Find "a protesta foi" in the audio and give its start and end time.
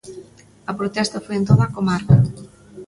0.71-1.35